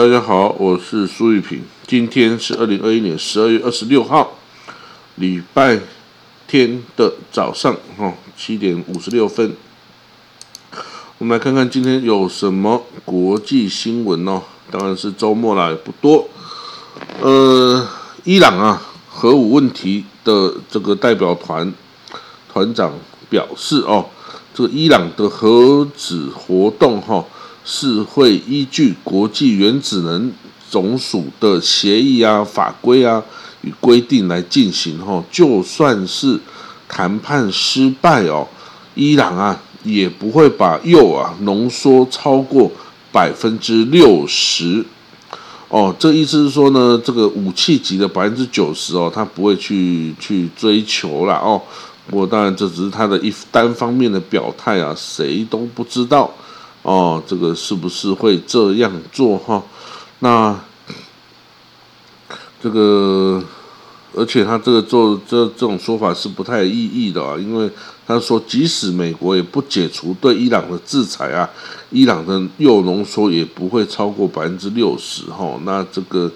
[0.00, 1.62] 大家好，我是苏玉平。
[1.86, 4.32] 今天是二零二一年十二月二十六号，
[5.16, 5.78] 礼拜
[6.48, 9.54] 天的早上，哈，七点五十六分。
[11.18, 14.40] 我们来看看今天有什么国际新闻哦。
[14.70, 16.26] 当然是周末啦，也不多。
[17.20, 17.86] 呃，
[18.24, 21.70] 伊朗啊，核武问题的这个代表团
[22.50, 22.94] 团长
[23.28, 24.06] 表示哦，
[24.54, 27.22] 这个伊朗的核子活动哈。
[27.64, 30.32] 是会依据国际原子能
[30.68, 33.22] 总署的协议啊、法规啊
[33.62, 35.22] 与规定来进行哈。
[35.30, 36.38] 就算是
[36.88, 38.46] 谈判失败哦，
[38.94, 42.70] 伊朗啊也不会把铀啊浓缩超过
[43.12, 44.84] 百分之六十
[45.68, 45.94] 哦。
[45.98, 51.60] 这意思是说呢，这个武器级的百分之九十哦，他不会去去追求了哦。
[52.06, 56.32] 不过当然这只是他的一单方面的表态啊，谁都不知道。
[56.82, 59.62] 哦，这个是不是会这样做哈？
[60.20, 60.58] 那
[62.62, 63.42] 这个，
[64.14, 67.70] 而且他这个做这这种说法是不太有意义的啊，因为
[68.06, 71.48] 他说即使美国也不解除对伊朗的制裁啊，
[71.90, 75.58] 伊朗的铀浓缩也不会超过百分之六十哈。
[75.64, 76.30] 那这个。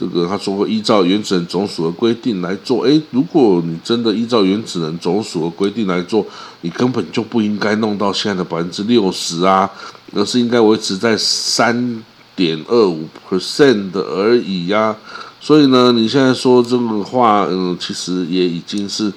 [0.00, 6.24] 这个他说会依照原子能总署的规定来做，诶，如果你真的依照原子能总署的规定来做，
[6.62, 9.70] 你根本就不应该弄到现在的百分之六十啊，
[10.14, 12.02] 而是应该维持在三
[12.34, 14.96] 点二五 percent 的而已呀。
[15.38, 19.12] 所以呢，你现在说这个话，嗯，其实也已经是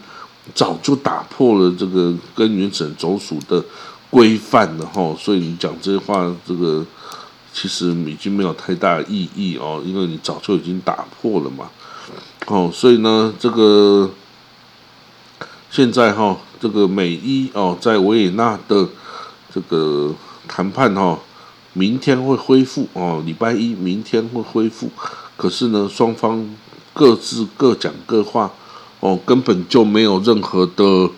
[0.54, 3.64] 早就打破了这个跟原子能总署的
[4.10, 5.16] 规范了哈。
[5.18, 6.86] 所以你讲这些话，这个。
[7.54, 11.70] 其实已经没有太大意义哦，因为你早就已经打破了嘛，
[12.48, 14.10] 哦，所以呢，这个
[15.70, 18.88] 现在哈，这个美伊哦，在维也纳的
[19.54, 20.14] 这个
[20.48, 21.20] 谈判哈，
[21.74, 24.90] 明天会恢复哦，礼拜一明天会恢复，
[25.38, 26.44] 可是呢，双方
[26.92, 28.52] 各自各讲各话
[29.00, 31.10] 哦，根本就没有任何的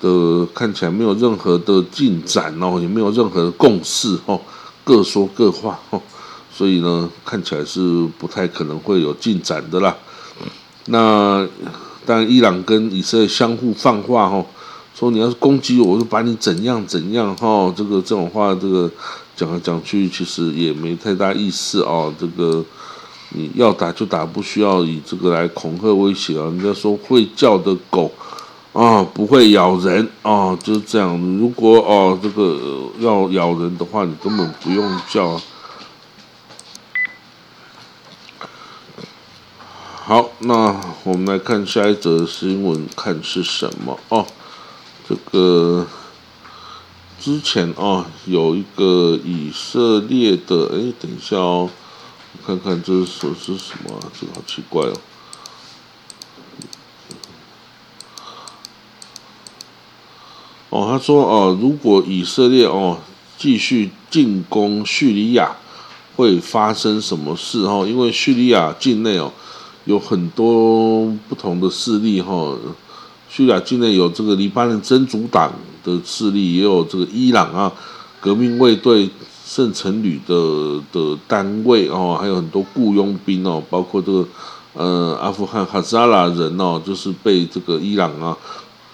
[0.00, 4.40] 的看起来没有任何的进展哦，也没有任何的共识哦。
[4.84, 5.78] 各说各话，
[6.52, 9.96] 所以呢，看起来是不太可能会有进展的啦。
[10.86, 11.46] 那
[12.04, 14.44] 当然，伊朗跟以色列相互放话，哈，
[14.94, 18.90] 说你要是攻击我，我就把你怎样怎样，哈，这个这种话，这个
[19.36, 22.12] 讲来讲去，其实也没太大意思哦。
[22.18, 22.64] 这个
[23.30, 26.44] 你要打就打，不需要以这个来恐吓威胁啊。
[26.46, 28.10] 人家说会叫的狗。
[28.72, 31.18] 啊，不会咬人啊，就是这样。
[31.38, 32.58] 如果哦，这个
[33.00, 35.38] 要咬人的话，你根本不用叫。
[40.04, 44.26] 好，那我们来看下一则新闻，看是什么哦。
[45.06, 45.86] 这个
[47.20, 51.68] 之前啊，有一个以色列的，哎，等一下哦，
[52.46, 54.00] 看看这是是什么？
[54.18, 54.94] 这个好奇怪哦。
[60.72, 62.96] 哦，他说哦，如果以色列哦
[63.36, 65.54] 继续进攻叙利亚，
[66.16, 67.84] 会发生什么事哦？
[67.86, 69.30] 因为叙利亚境内哦
[69.84, 72.56] 有很多不同的势力哈，
[73.28, 75.52] 叙利亚境内有这个黎巴嫩真主党
[75.84, 77.70] 的势力，也有这个伊朗啊
[78.18, 79.10] 革命卫队
[79.44, 84.26] 圣城旅的的单位哦，还有很多雇佣兵哦，包括这个
[84.72, 88.34] 呃阿富汗哈扎拉人哦，就是被这个伊朗啊。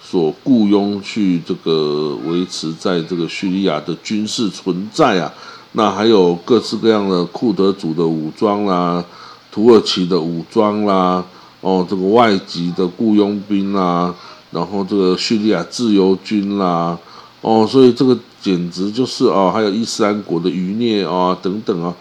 [0.09, 5.31] 所雇佣去这个维持在这个叙利亚的军事存在啊，
[5.73, 9.05] 那还有各式各样的库德族的武装啦，
[9.51, 11.23] 土耳其的武装啦，
[11.61, 14.11] 哦，这个外籍的雇佣兵啦，
[14.49, 16.97] 然后这个叙利亚自由军啦，
[17.41, 21.93] 哦，所以这个简直就是哦，还有伊斯兰国的余孽啊等等啊，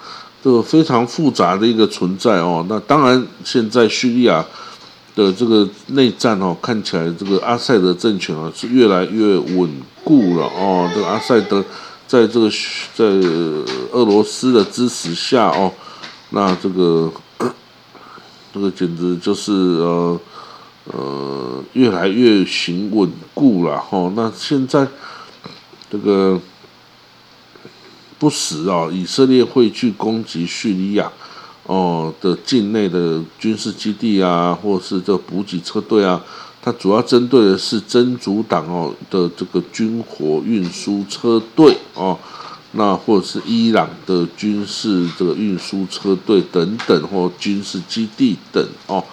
[0.43, 2.65] 这个非常复杂的一个存在哦。
[2.71, 4.43] 那当然，现在叙利亚。
[5.19, 9.69] 的这个内战哦，看起来这个阿塞德政权啊是越来越稳
[10.05, 10.89] 固了哦。
[10.95, 11.65] 这个阿塞德
[12.07, 12.49] 在这个
[12.95, 13.05] 在
[13.91, 15.73] 俄罗斯的支持下哦，
[16.31, 17.13] 那这个
[18.55, 20.21] 这个简直就是呃
[20.85, 24.13] 呃越来越行稳固了哈。
[24.15, 24.87] 那现在
[25.91, 26.41] 这个
[28.21, 31.11] 不时啊，以色列会去攻击叙利亚。
[31.69, 36.19] 哦的境内的军事基地啊，或是这补给车队啊，
[36.63, 42.19] 它主要针对的是真主党哦的这个军火运输车队哦，
[42.73, 49.05] 那或者是伊朗的军事这个运输车队等等或军事基地等哦，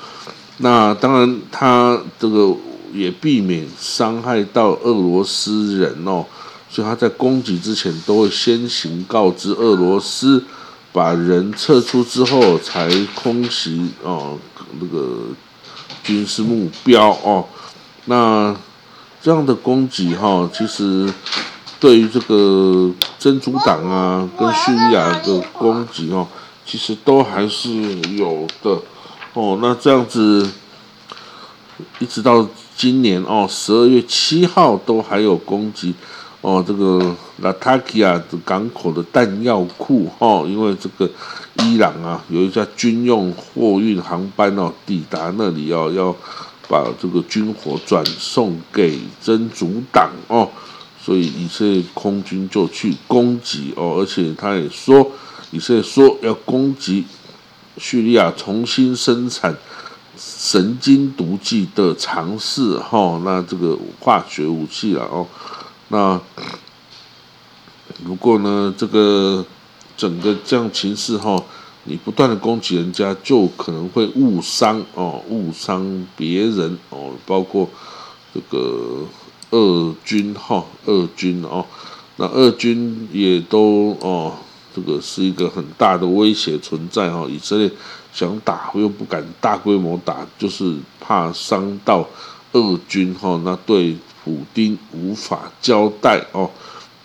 [0.60, 2.56] 那当然它这个
[2.94, 6.26] 也避免伤害到俄罗斯人哦，
[6.70, 10.42] 所以他在攻击之前都会先行告知俄罗斯。
[10.96, 14.38] 把人撤出之后才空袭哦
[14.80, 15.26] 那个
[16.06, 17.46] 军事目标哦，
[18.06, 18.56] 那
[19.22, 21.14] 这样的攻击哈，其实
[21.82, 22.90] 对于这个
[23.20, 26.26] 真主党啊跟叙利亚的攻击哦，
[26.66, 27.70] 其实都还是
[28.16, 28.80] 有的
[29.34, 29.60] 哦。
[29.62, 30.50] 那这样子
[32.00, 32.48] 一直到
[32.78, 35.94] 今年哦十二月七号都还有攻击。
[36.46, 41.10] 哦，这个拉塔基亚的港口的弹药库，哈，因为这个
[41.64, 46.16] 伊朗啊有一架军用货运航班哦抵达那里哦，要
[46.68, 50.48] 把这个军火转送给真主党哦，
[51.04, 55.12] 所以以色列空军就去攻击哦，而且他也说，
[55.50, 57.06] 以色列说要攻击
[57.80, 59.58] 叙利亚重新生产
[60.16, 65.26] 神经毒剂的尝试，哈，那这个化学武器了哦。
[65.96, 66.20] 那
[68.04, 69.46] 如果呢，这个
[69.96, 71.42] 整个这样情势哈，
[71.86, 77.70] 你不断的攻击人家，就可能会误伤哦，误伤别人哦，包括
[78.34, 79.06] 这个
[79.52, 81.66] 俄军哈，俄军哦，
[82.18, 84.34] 那俄军也都哦，
[84.76, 87.72] 这个是一个很大的威胁存在哈，以色列
[88.12, 92.06] 想打又不敢大规模打，就是怕伤到
[92.52, 93.96] 俄军哈，那对。
[94.26, 96.50] 普丁无法交代哦，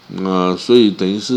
[0.08, 1.34] 那所以等于是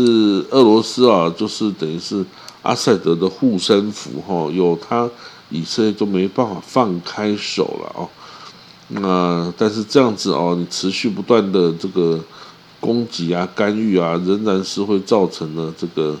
[0.50, 2.24] 俄罗斯啊，就是等于是
[2.62, 5.10] 阿塞德的护身符哈，有他
[5.50, 8.08] 以色列就没办法放开手了哦。
[8.88, 12.18] 那但是这样子哦，你持续不断的这个
[12.80, 16.18] 攻击啊、干预啊，仍然是会造成了这个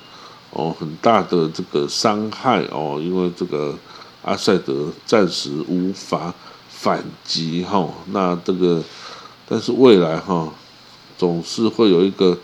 [0.50, 3.74] 哦很大的这个伤害哦，因为这个
[4.20, 6.34] 阿塞德暂时无法
[6.68, 8.82] 反击哈，那这个。
[9.48, 10.52] 但是未来哈，
[11.18, 12.38] 总是会有一个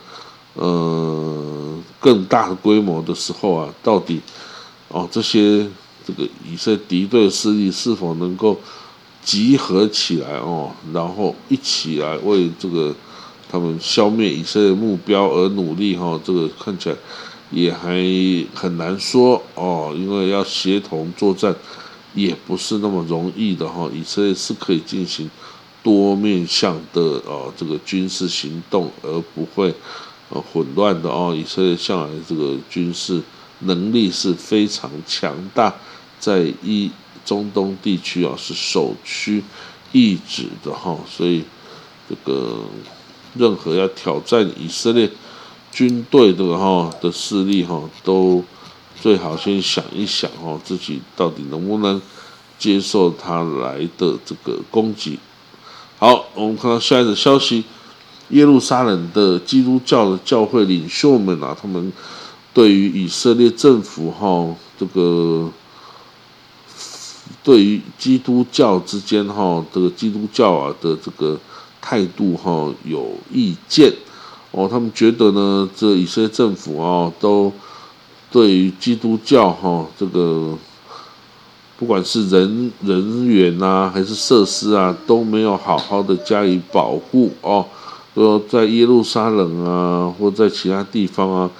[0.54, 4.20] 呃更大的规模的时候啊，到底
[4.88, 5.66] 哦这些
[6.06, 8.58] 这个以色列敌对势力是否能够
[9.24, 12.94] 集合起来哦，然后一起来为这个
[13.50, 16.20] 他们消灭以色列目标而努力哈？
[16.24, 16.96] 这个看起来
[17.50, 17.98] 也还
[18.54, 21.54] 很难说哦，因为要协同作战
[22.14, 23.90] 也不是那么容易的哈。
[23.92, 25.30] 以色列是可以进行。
[25.82, 29.74] 多面向的哦，这个军事行动，而不会
[30.28, 31.34] 呃混乱的哦。
[31.34, 33.22] 以色列向来这个军事
[33.60, 35.74] 能力是非常强大，
[36.18, 36.90] 在一
[37.24, 39.42] 中东地区啊是首屈
[39.92, 40.98] 一指的哈。
[41.08, 41.42] 所以
[42.08, 42.60] 这个
[43.34, 45.10] 任何要挑战以色列
[45.72, 48.44] 军队的哈的势力哈，都
[49.00, 52.00] 最好先想一想哦，自己到底能不能
[52.58, 55.18] 接受他来的这个攻击。
[56.00, 57.62] 好，我们看到下一则消息，
[58.30, 61.92] 耶路撒冷的基督教的教会领袖们啊，他们
[62.54, 65.50] 对于以色列政府哈，这个
[67.44, 71.38] 对于基督教之间哈，这个基督教啊的这个
[71.82, 73.92] 态度哈有意见
[74.52, 77.52] 哦，他们觉得呢，这以色列政府啊，都
[78.30, 80.56] 对于基督教哈这个。
[81.80, 87.64] 不管是人人员呐，还是设施啊，都没有好好的加以保护哦。
[88.14, 91.50] 说在耶路撒冷啊，或在其他地方啊，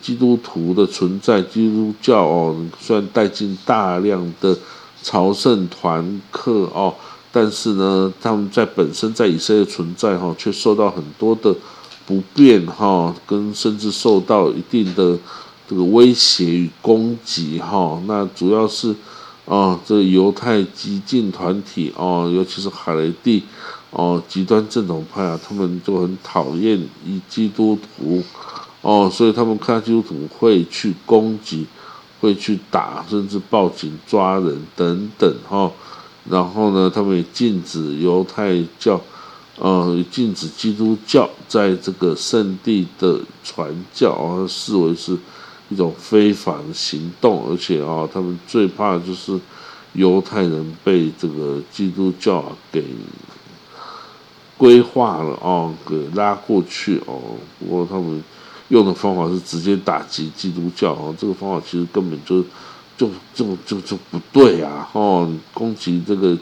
[0.00, 4.56] 基督徒的存在，基督教哦，虽然带进大量的
[5.02, 6.94] 朝圣团客哦，
[7.30, 11.54] 但是呢，他们在本身在以色列存在哈，却受到很多的
[12.06, 15.18] 不便哈，跟甚至受到一定的
[15.68, 18.00] 这个威胁与攻击哈。
[18.06, 18.96] 那主要是。
[19.48, 23.42] 哦，这犹太激进团体哦，尤其是海雷蒂
[23.88, 28.22] 哦，极端正统派啊，他们就很讨厌以基督徒
[28.82, 31.66] 哦，所以他们看基督徒会去攻击，
[32.20, 35.72] 会去打，甚至报警抓人等等哈。
[36.28, 39.00] 然后呢，他们也禁止犹太教，
[39.56, 45.16] 呃，禁止基督教在这个圣地的传教啊，视为是。
[45.68, 49.38] 一种非法的行动，而且啊，他们最怕就是
[49.92, 52.84] 犹太人被这个基督教给
[54.56, 57.20] 规划了啊，给拉过去哦。
[57.58, 58.22] 不过他们
[58.68, 62.42] 用的方法是直接打击基督教哦，这个方法其实根本就
[62.96, 64.88] 就就就就不对啊！
[64.92, 66.36] 哦，攻击这个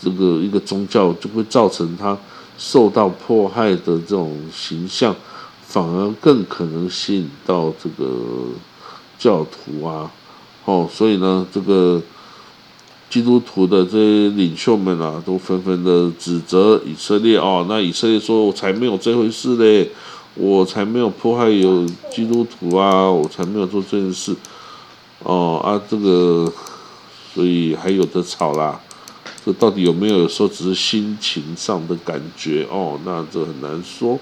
[0.00, 2.16] 这个一个宗教，就会造成他
[2.56, 5.14] 受到迫害的这种形象。
[5.70, 8.10] 反而更可能吸引到这个
[9.16, 10.10] 教徒啊，
[10.64, 12.02] 哦，所以呢，这个
[13.08, 17.64] 基督徒的这些领袖们啊，都纷纷的指责以色列哦。
[17.68, 19.88] 那以色列说：“我才没有这回事嘞，
[20.34, 24.34] 我才没有迫害有基督徒啊，我才没有做这件事，
[25.22, 26.52] 哦啊，这个，
[27.32, 28.80] 所以还有的吵啦。
[29.46, 30.26] 这到底有没有？
[30.26, 34.18] 说只是心情上的感觉哦，那这很难说。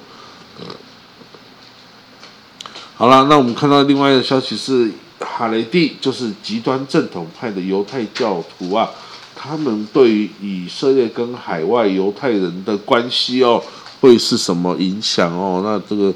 [2.98, 4.90] 好了，那我们看到另外一个消息是，
[5.20, 8.90] 哈雷蒂就是极端正统派的犹太教徒啊，
[9.36, 13.62] 他们对于以色列跟海外犹太人的关系哦，
[14.00, 15.60] 会是什么影响哦？
[15.62, 16.12] 那这个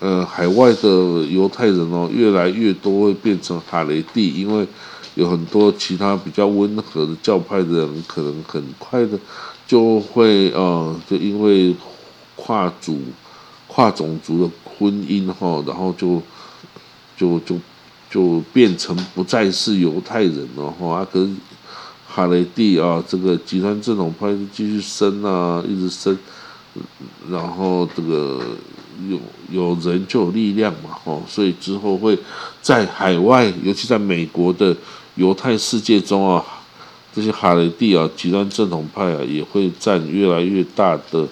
[0.00, 0.88] 呃，海外的
[1.30, 4.66] 犹太人哦，越来越多会变成哈雷蒂，因为。
[5.14, 9.18] 有很多其他比较温和的教派的人，可能很快的
[9.66, 11.74] 就会呃，就因为
[12.36, 13.00] 跨族、
[13.78, 16.20] 跨种族的婚姻哈，然后就
[17.16, 17.56] 就就
[18.10, 21.06] 就变成不再是犹太人了哈。
[21.12, 21.30] 可是
[22.08, 26.18] 哈雷蒂啊，这个极端这种派继续生啊，一直生，
[27.30, 28.40] 然后这个
[29.08, 29.16] 有
[29.52, 32.18] 有人就有力量嘛哈，所以之后会
[32.60, 34.76] 在海外，尤其在美国的。
[35.14, 36.44] 犹太世界中啊，
[37.12, 41.26] 这些哈雷蒂啊，极端正统派啊，也会占越来越大的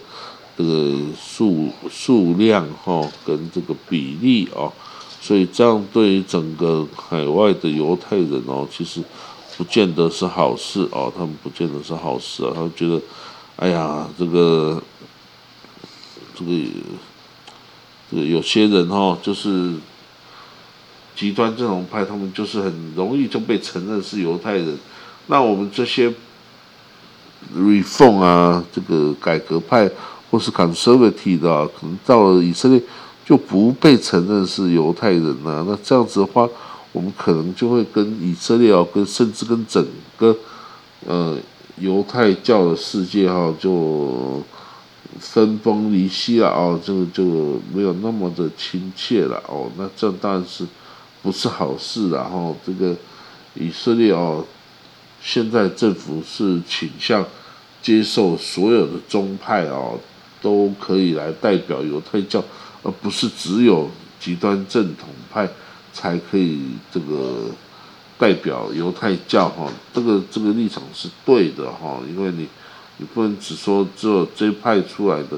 [0.57, 4.73] 这个数数量哈，跟这个比例啊，
[5.21, 9.03] 所以这样对于整个海外的犹太人哦，其实
[9.57, 13.01] 不见得是好事哦，他们不见得是好事啊，他们觉得，
[13.57, 14.83] 哎呀，这个
[16.35, 16.53] 这个
[18.11, 19.75] 这个有些人哈，就是。
[21.19, 24.79] 极端这种派，他们就是很容易就被承认是犹太人。
[25.29, 26.13] 那我们这些
[27.57, 29.91] reform 啊，这个改革派
[30.31, 32.83] 或是 conservative 的，可能到了以色列
[33.25, 35.65] 就不被承认是犹太人了。
[35.69, 36.49] 那这样子的话，
[36.93, 40.37] 我们可能就会跟以色列啊，跟甚至跟整个
[41.07, 41.37] 呃
[41.79, 44.43] 犹太教的世界哈，就
[45.19, 49.71] 分崩离析了哦，这个就没有那么的亲切了哦。
[49.77, 50.67] 那这当然是。
[51.23, 52.95] 不是好事，然后这个
[53.55, 54.45] 以色列哦，
[55.21, 57.25] 现在政府是倾向
[57.83, 59.99] 接受所有的宗派哦，
[60.47, 62.41] 都可以来代表犹太教，
[62.85, 65.49] 而不是只有极端正统派
[65.93, 66.61] 才可以
[66.93, 67.47] 这个
[68.17, 69.67] 代表犹太教哈。
[69.93, 72.47] 这个这个立场是对的哈，因为你
[72.99, 75.37] 你不能只说只有这派出来的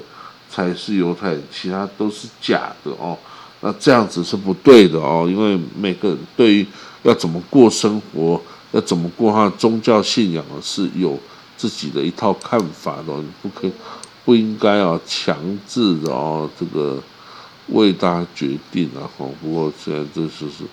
[0.51, 3.17] 才是犹太，其他都是假的哦。
[3.63, 6.67] 那这样子是不对的哦，因为每个人对于
[7.05, 8.39] 要怎么过生活，
[8.73, 11.19] 要怎么过他宗教信仰是有
[11.57, 13.73] 自己的一套看法的，你不可以
[14.29, 17.03] 不应该啊强制的啊，这个
[17.69, 19.09] 为大家决定啊。
[19.17, 19.25] 哈。
[19.41, 20.65] 不过现在这就是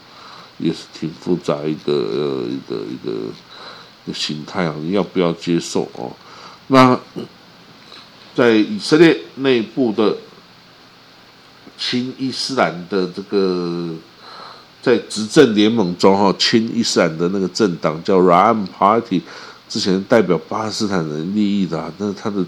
[0.57, 3.11] 也是挺复杂一个呃一个一个
[4.03, 6.11] 一个形态啊，你要不要接受哦？
[6.67, 6.99] 那
[8.35, 10.17] 在以色列内部的。
[11.77, 13.93] 亲伊斯兰的这个
[14.81, 19.21] 在执政联盟中哈，亲伊斯兰的那个政党叫 Ram Party，
[19.67, 22.45] 之前代表巴勒斯坦人利益的，那他的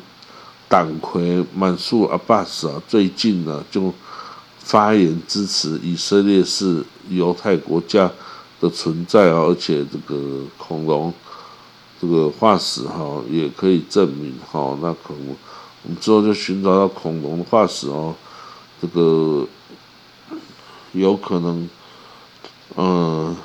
[0.69, 3.93] 党魁满素阿巴斯啊，最近呢就
[4.59, 8.11] 发言支持以色列是犹太国家
[8.59, 11.13] 的存在啊，而且这个恐龙
[11.99, 15.35] 这个化石哈也可以证明哈，那可能
[15.83, 18.13] 我们之后就寻找到恐龙的化石哦。
[18.79, 19.47] 这个
[20.91, 21.67] 有可能，
[22.75, 23.35] 嗯，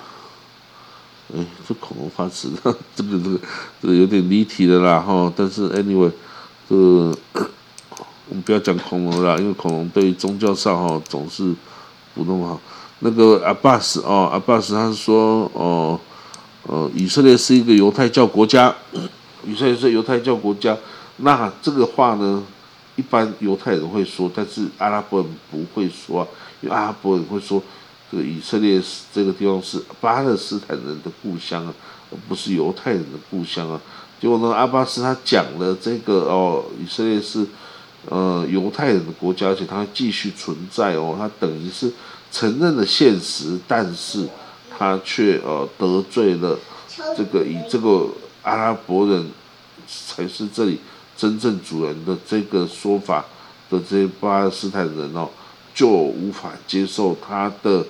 [1.35, 3.41] 哎，这恐龙化石，这个这个
[3.81, 5.33] 这个有点离题的啦哈。
[5.35, 6.11] 但是 anyway，
[6.69, 7.51] 这个
[8.29, 11.55] 我们不要讲恐龙了，因为恐龙对于宗教上哈总是
[12.15, 12.61] 不那么好。
[13.01, 15.99] 那个阿巴斯哦，阿巴斯他是说哦，
[16.65, 18.75] 呃，以色列是一个犹太教国家，
[19.45, 20.77] 以色列是犹太教国家，
[21.19, 22.43] 那这个话呢？
[22.95, 26.29] 一般犹太人会说，但是阿拉伯人不会说，
[26.61, 27.61] 因为阿拉伯人会说，
[28.11, 31.73] 这个以色列是这个地方是巴勒斯坦人的故乡啊，
[32.11, 33.81] 而不是犹太人的故乡啊。
[34.23, 37.45] 结果呢，阿巴斯他讲了这个哦，以色列是
[38.09, 41.93] 呃犹太人的国家，而且它继续存在哦，他等于是
[42.31, 44.29] 承认了现实，但是
[44.71, 46.57] 他却呃得罪了
[47.17, 48.07] 这个以这个
[48.45, 49.29] 阿拉伯人
[49.89, 50.79] 才是这里。
[51.15, 53.25] 真正主人的这个说法
[53.71, 55.29] 的这些巴勒斯坦人哦，
[55.75, 57.85] 就无法接受他的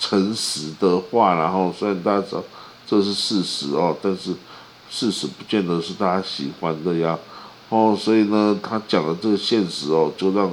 [0.00, 1.34] 诚实的话。
[1.34, 2.42] 然后虽然大家知道
[2.86, 4.34] 这是事实哦，但是
[4.90, 7.18] 事实不见得是大家喜欢的呀。
[7.68, 10.50] 哦，所以呢，他讲的这个现实哦，就让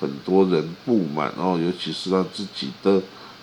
[0.00, 3.00] 很多人不满哦，尤其是他自己的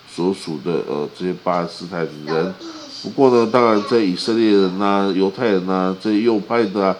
[0.08, 2.54] 所属的呃这些巴勒斯坦人。
[3.02, 6.96] 不过呢，当然在以色列人呐、犹太人呐、这些右派的啊。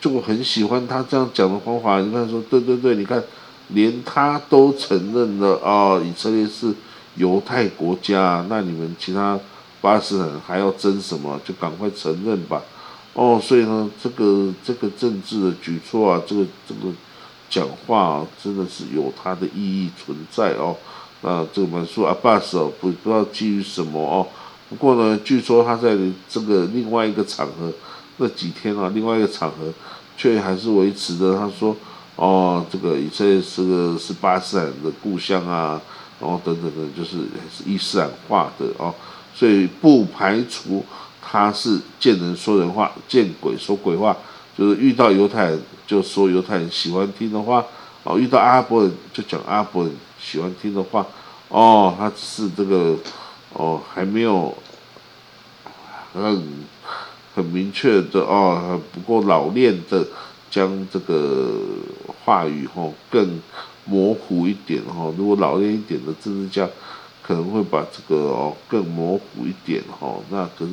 [0.00, 3.22] 就很喜欢他这样讲的方法，你看说对对对，你看
[3.68, 6.72] 连他都承认了啊，以色列是
[7.16, 9.38] 犹太国家，那你们其他
[9.80, 11.40] 巴勒斯坦还要争什么？
[11.44, 12.62] 就赶快承认吧。
[13.14, 16.92] 哦，所以呢，这个这个政治的举措啊，这个这个
[17.48, 20.76] 讲话啊，真的是有它的意义存在哦。
[21.22, 24.26] 那这个满苏阿巴斯哦，不不知道基于什么哦。
[24.68, 25.96] 不过呢，据说他在
[26.28, 27.72] 这个另外一个场合
[28.18, 29.72] 那几天啊，另外一个场合
[30.16, 31.74] 却还是维持着他说，
[32.14, 35.80] 哦，这个以色列是个是巴斯坦的故乡啊，
[36.20, 37.18] 然后等等的，就是
[37.52, 38.94] 是伊斯兰化的哦，
[39.34, 40.84] 所以不排除
[41.20, 44.16] 他是见人说人话，见鬼说鬼话，
[44.56, 47.64] 就是遇到犹太人就说犹太人喜欢听的话，
[48.04, 51.06] 哦，遇到阿拉伯人就讲阿拉伯人喜欢听的话，
[51.48, 52.96] 哦，他只是这个。
[53.52, 54.56] 哦，还没有
[56.12, 56.64] 很
[57.34, 60.06] 很明确的哦，不够老练的
[60.48, 61.50] 将这个
[62.22, 63.40] 话语哦更
[63.84, 65.12] 模糊一点哦。
[65.18, 66.64] 如果老练一点的政治家
[67.30, 70.16] 可能会把这个哦更模糊一点哈。
[70.30, 70.72] 那可是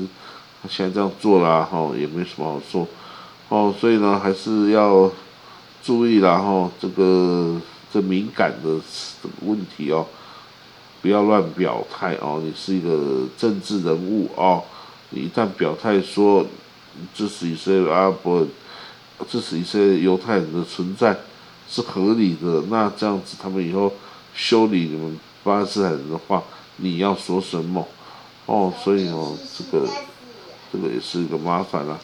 [0.64, 2.88] 他现在这样做啦哈，也没什么好说
[3.50, 3.72] 哦。
[3.80, 5.12] 所以呢，还是要
[5.84, 7.62] 注意啦哈，这个
[7.94, 8.82] 这敏感的
[9.22, 10.04] 这个问题哦。
[11.00, 12.42] 不要乱表态哦！
[12.44, 14.64] 你是一个政治人物哦，
[15.12, 16.44] 你一旦表态说
[17.14, 18.46] 支持以色列阿拉伯、
[19.30, 21.16] 支持以色列犹太人的存在
[21.70, 23.94] 是合理的，那这样子他们以后
[24.34, 26.44] 修理你们巴勒斯坦人的话，
[26.75, 27.88] 你要说什么？
[28.46, 29.88] 哦，所以哦，这个
[30.74, 31.98] 这个也是一个麻烦了。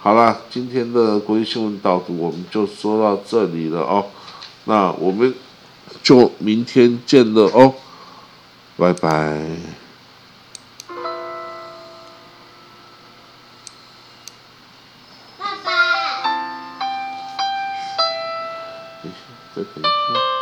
[0.00, 4.06] 好了，今天的国际新闻导读我们就说到这里了哦，
[4.64, 5.34] 那我们
[6.02, 7.74] 就明天见了哦。
[8.78, 9.38] 拜拜。
[15.36, 15.70] 爸爸，
[19.54, 20.37] 再等一下。